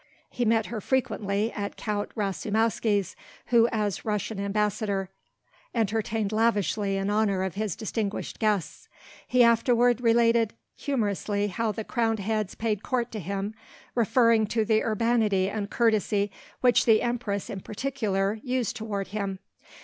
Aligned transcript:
He 0.31 0.45
met 0.45 0.65
her 0.65 0.81
frequently 0.81 1.51
at 1.51 1.77
Count 1.77 2.09
Rasoumowsky's, 2.15 3.15
who 3.49 3.67
as 3.71 4.03
Russian 4.03 4.39
Ambassador 4.39 5.09
entertained 5.75 6.31
lavishly 6.31 6.97
in 6.97 7.11
honor 7.11 7.43
of 7.43 7.53
his 7.53 7.75
distinguished 7.75 8.39
guests. 8.39 8.89
He 9.27 9.43
afterward 9.43 10.01
related 10.01 10.55
humorously 10.75 11.49
how 11.49 11.71
the 11.71 11.83
crowned 11.83 12.17
heads 12.17 12.55
paid 12.55 12.81
court 12.81 13.11
to 13.11 13.19
him, 13.19 13.53
referring 13.93 14.47
to 14.47 14.65
the 14.65 14.81
urbanity 14.81 15.47
and 15.47 15.69
courtesy 15.69 16.31
which 16.61 16.85
the 16.85 17.03
Empress 17.03 17.47
in 17.47 17.59
particular, 17.59 18.39
used 18.41 18.75
toward 18.75 19.09
him. 19.09 19.37